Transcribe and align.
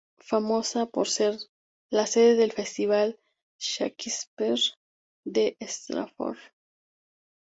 Famosa 0.27 0.87
por 0.87 1.07
ser 1.07 1.37
la 1.91 2.07
sede 2.07 2.33
del 2.35 2.53
Festival 2.53 3.19
Shakespeare 3.59 4.63
de 5.25 5.55
Stratford. 5.61 6.39